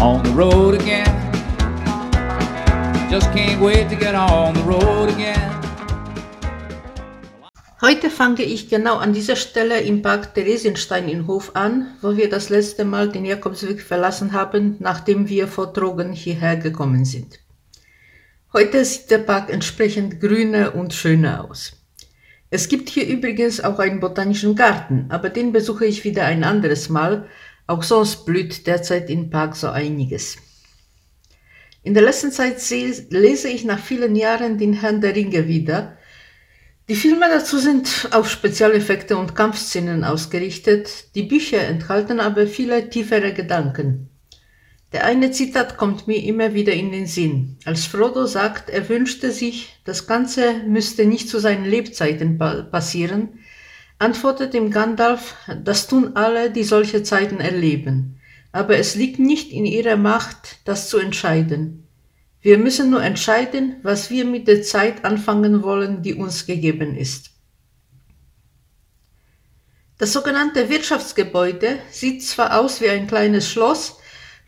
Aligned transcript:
on 0.00 0.24
the 0.24 0.30
road 0.30 0.80
again. 0.80 1.04
Just 3.10 3.30
can't 3.32 3.60
wait 3.60 3.90
to 3.90 3.96
get 3.96 4.14
on 4.14 4.54
the 4.54 4.62
road 4.62 5.10
again. 5.10 5.50
Heute 7.82 8.10
fange 8.10 8.42
ich 8.42 8.68
genau 8.68 8.96
an 8.96 9.12
dieser 9.12 9.36
Stelle 9.36 9.80
im 9.80 10.02
Park 10.02 10.34
Theresienstein 10.34 11.08
in 11.08 11.26
Hof 11.26 11.54
an, 11.54 11.96
wo 12.00 12.16
wir 12.16 12.30
das 12.30 12.48
letzte 12.48 12.84
Mal 12.84 13.10
den 13.10 13.24
Jakobsweg 13.24 13.82
verlassen 13.82 14.32
haben, 14.32 14.76
nachdem 14.80 15.28
wir 15.28 15.48
vor 15.48 15.72
Drogen 15.72 16.12
hierher 16.12 16.56
gekommen 16.56 17.04
sind. 17.04 17.38
Heute 18.52 18.84
sieht 18.84 19.10
der 19.10 19.18
Park 19.18 19.50
entsprechend 19.50 20.20
grüner 20.20 20.74
und 20.74 20.94
schöner 20.94 21.44
aus. 21.44 21.72
Es 22.52 22.68
gibt 22.68 22.88
hier 22.88 23.06
übrigens 23.06 23.60
auch 23.60 23.78
einen 23.78 24.00
botanischen 24.00 24.56
Garten, 24.56 25.06
aber 25.08 25.28
den 25.28 25.52
besuche 25.52 25.84
ich 25.84 26.04
wieder 26.04 26.24
ein 26.24 26.42
anderes 26.42 26.88
Mal. 26.88 27.28
Auch 27.70 27.84
sonst 27.84 28.26
blüht 28.26 28.66
derzeit 28.66 29.08
im 29.10 29.30
Park 29.30 29.54
so 29.54 29.68
einiges. 29.68 30.38
In 31.84 31.94
der 31.94 32.02
letzten 32.02 32.32
Zeit 32.32 32.56
lese 33.10 33.48
ich 33.48 33.64
nach 33.64 33.78
vielen 33.78 34.16
Jahren 34.16 34.58
den 34.58 34.72
Herrn 34.72 35.00
der 35.00 35.14
Ringe 35.14 35.46
wieder. 35.46 35.96
Die 36.88 36.96
Filme 36.96 37.26
dazu 37.28 37.58
sind 37.58 38.08
auf 38.10 38.28
Spezialeffekte 38.28 39.16
und 39.16 39.36
Kampfszenen 39.36 40.02
ausgerichtet, 40.02 41.14
die 41.14 41.22
Bücher 41.22 41.60
enthalten 41.60 42.18
aber 42.18 42.48
viele 42.48 42.90
tiefere 42.90 43.32
Gedanken. 43.32 44.10
Der 44.90 45.04
eine 45.04 45.30
Zitat 45.30 45.76
kommt 45.76 46.08
mir 46.08 46.24
immer 46.24 46.54
wieder 46.54 46.72
in 46.72 46.90
den 46.90 47.06
Sinn. 47.06 47.56
Als 47.64 47.86
Frodo 47.86 48.26
sagt, 48.26 48.68
er 48.68 48.88
wünschte 48.88 49.30
sich, 49.30 49.80
das 49.84 50.08
Ganze 50.08 50.54
müsste 50.66 51.06
nicht 51.06 51.28
zu 51.28 51.38
seinen 51.38 51.66
Lebzeiten 51.66 52.36
passieren, 52.36 53.28
antwortet 54.00 54.54
ihm 54.54 54.70
Gandalf, 54.70 55.36
das 55.62 55.86
tun 55.86 56.16
alle, 56.16 56.50
die 56.50 56.64
solche 56.64 57.02
Zeiten 57.02 57.38
erleben. 57.38 58.18
Aber 58.50 58.76
es 58.78 58.96
liegt 58.96 59.20
nicht 59.20 59.52
in 59.52 59.64
ihrer 59.64 59.96
Macht, 59.96 60.58
das 60.64 60.88
zu 60.88 60.98
entscheiden. 60.98 61.86
Wir 62.40 62.56
müssen 62.56 62.90
nur 62.90 63.02
entscheiden, 63.02 63.76
was 63.82 64.10
wir 64.10 64.24
mit 64.24 64.48
der 64.48 64.62
Zeit 64.62 65.04
anfangen 65.04 65.62
wollen, 65.62 66.02
die 66.02 66.14
uns 66.14 66.46
gegeben 66.46 66.96
ist. 66.96 67.30
Das 69.98 70.14
sogenannte 70.14 70.70
Wirtschaftsgebäude 70.70 71.78
sieht 71.90 72.24
zwar 72.24 72.58
aus 72.58 72.80
wie 72.80 72.88
ein 72.88 73.06
kleines 73.06 73.50
Schloss, 73.50 73.98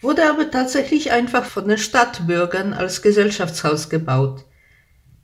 wurde 0.01 0.29
aber 0.29 0.51
tatsächlich 0.51 1.13
einfach 1.13 1.45
von 1.45 1.69
den 1.69 1.77
Stadtbürgern 1.77 2.73
als 2.73 3.03
Gesellschaftshaus 3.03 3.91
gebaut. 3.91 4.47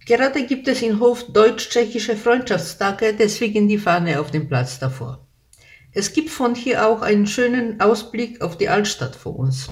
Gerade 0.09 0.47
gibt 0.47 0.67
es 0.69 0.81
in 0.81 1.01
Hof 1.01 1.25
deutsch-tschechische 1.35 2.17
Freundschaftstage, 2.17 3.13
deswegen 3.13 3.69
die 3.69 3.77
Fahne 3.77 4.19
auf 4.19 4.31
dem 4.31 4.49
Platz 4.49 4.79
davor. 4.79 5.29
Es 5.93 6.15
gibt 6.15 6.31
von 6.31 6.55
hier 6.55 6.89
auch 6.89 7.03
einen 7.03 7.27
schönen 7.27 7.79
Ausblick 7.79 8.41
auf 8.41 8.57
die 8.57 8.71
Altstadt 8.71 9.15
vor 9.15 9.39
uns. 9.39 9.69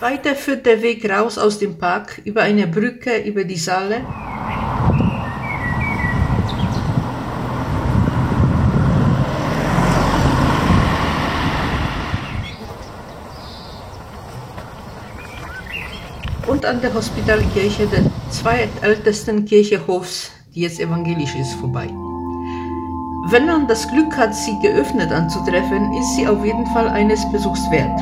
Weiter 0.00 0.34
führt 0.34 0.66
der 0.66 0.82
Weg 0.82 1.08
raus 1.08 1.38
aus 1.38 1.58
dem 1.58 1.78
Park 1.78 2.20
über 2.26 2.42
eine 2.42 2.66
Brücke 2.66 3.22
über 3.22 3.44
die 3.44 3.56
Saale. 3.56 4.04
An 16.64 16.80
der 16.80 16.94
Hospitalkirche, 16.94 17.86
der 17.86 18.04
zweitältesten 18.30 19.44
Kirche 19.44 19.86
Hofs, 19.86 20.30
die 20.54 20.62
jetzt 20.62 20.80
evangelisch 20.80 21.34
ist, 21.34 21.52
vorbei. 21.54 21.88
Wenn 23.30 23.46
man 23.46 23.68
das 23.68 23.86
Glück 23.88 24.16
hat, 24.16 24.34
sie 24.34 24.58
geöffnet 24.60 25.12
anzutreffen, 25.12 25.92
ist 25.94 26.16
sie 26.16 26.26
auf 26.26 26.44
jeden 26.44 26.66
Fall 26.68 26.88
eines 26.88 27.30
Besuchs 27.30 27.70
wert. 27.70 28.00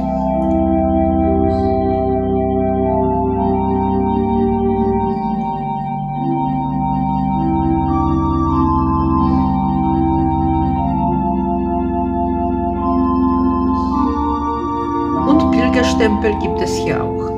Stempel 16.03 16.37
gibt 16.41 16.61
es 16.61 16.75
hier 16.77 17.03
auch. 17.03 17.32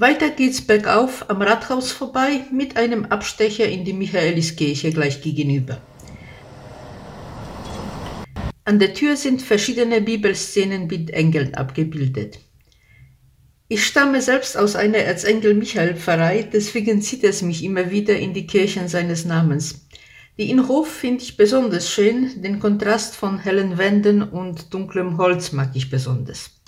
Weiter 0.00 0.30
geht's 0.30 0.62
bergauf 0.62 1.28
am 1.28 1.42
Rathaus 1.42 1.92
vorbei 1.92 2.46
mit 2.50 2.78
einem 2.78 3.04
Abstecher 3.04 3.68
in 3.68 3.84
die 3.84 3.92
Michaeliskirche 3.92 4.92
gleich 4.92 5.20
gegenüber. 5.20 5.78
An 8.64 8.78
der 8.78 8.94
Tür 8.94 9.14
sind 9.16 9.42
verschiedene 9.42 10.00
Bibelszenen 10.00 10.86
mit 10.86 11.10
Engeln 11.10 11.54
abgebildet. 11.54 12.38
Ich 13.68 13.84
stamme 13.84 14.22
selbst 14.22 14.56
aus 14.56 14.74
einer 14.74 14.96
Erzengel-Michael-Pfarrei, 14.96 16.48
deswegen 16.50 17.02
zieht 17.02 17.22
es 17.22 17.42
mich 17.42 17.62
immer 17.62 17.90
wieder 17.90 18.18
in 18.18 18.32
die 18.32 18.46
Kirchen 18.46 18.88
seines 18.88 19.26
Namens. 19.26 19.86
Die 20.38 20.48
Innenhof 20.48 20.90
finde 20.90 21.22
ich 21.24 21.36
besonders 21.36 21.90
schön, 21.90 22.40
den 22.40 22.58
Kontrast 22.58 23.16
von 23.16 23.38
hellen 23.38 23.76
Wänden 23.76 24.22
und 24.22 24.72
dunklem 24.72 25.18
Holz 25.18 25.52
mag 25.52 25.72
ich 25.74 25.90
besonders. 25.90 26.59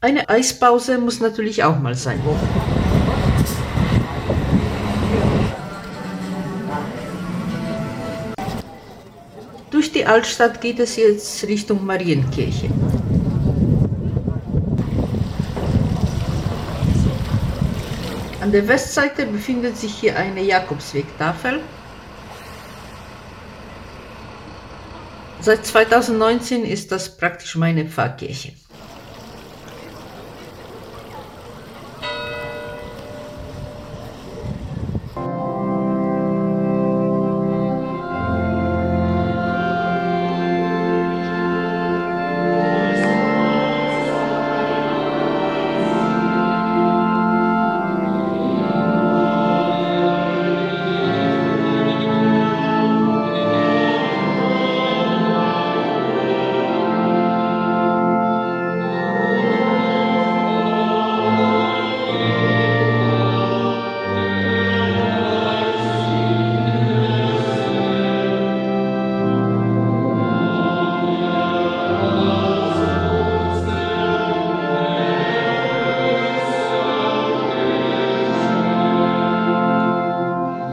Eine 0.00 0.28
Eispause 0.28 0.96
muss 0.96 1.18
natürlich 1.18 1.64
auch 1.64 1.80
mal 1.80 1.96
sein. 1.96 2.22
Durch 9.72 9.90
die 9.90 10.06
Altstadt 10.06 10.60
geht 10.60 10.78
es 10.78 10.94
jetzt 10.94 11.42
Richtung 11.48 11.84
Marienkirche. 11.84 12.70
An 18.40 18.52
der 18.52 18.68
Westseite 18.68 19.26
befindet 19.26 19.76
sich 19.76 19.94
hier 19.94 20.16
eine 20.16 20.42
Jakobswegtafel. 20.42 21.58
Seit 25.40 25.66
2019 25.66 26.64
ist 26.64 26.92
das 26.92 27.16
praktisch 27.16 27.56
meine 27.56 27.84
Pfarrkirche. 27.84 28.52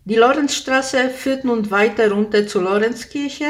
Die 0.08 0.18
Lorenzstraße 0.18 1.10
führt 1.10 1.46
nun 1.46 1.72
weiter 1.72 2.12
runter 2.12 2.46
zur 2.46 2.62
Lorenzkirche, 2.62 3.46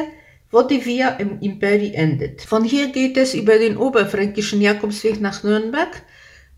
wo 0.51 0.61
die 0.61 0.85
Via 0.85 1.09
im 1.17 1.41
Imperi 1.41 1.93
endet. 1.93 2.43
Von 2.43 2.63
hier 2.63 2.93
geht 2.93 3.17
es 3.17 3.33
über 3.33 3.57
den 3.59 3.75
oberfränkischen 3.75 4.61
Jakobsweg 4.61 5.19
nach 5.19 5.43
Nürnberg, 5.43 6.01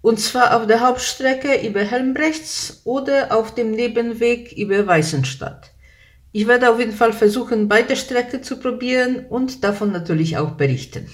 und 0.04 0.20
zwar 0.20 0.56
auf 0.56 0.68
der 0.68 0.82
Hauptstrecke 0.82 1.68
über 1.68 1.82
Helmbrechts 1.82 2.82
oder 2.84 3.36
auf 3.36 3.56
dem 3.56 3.72
Nebenweg 3.72 4.52
über 4.52 4.86
Weißenstadt. 4.86 5.72
Ich 6.32 6.48
werde 6.48 6.70
auf 6.70 6.78
jeden 6.78 6.94
Fall 6.94 7.12
versuchen, 7.12 7.68
beide 7.68 7.96
Strecken 7.96 8.44
zu 8.44 8.60
probieren 8.60 9.26
und 9.28 9.64
davon 9.64 9.92
natürlich 9.92 10.38
auch 10.38 10.52
berichten. 10.52 11.10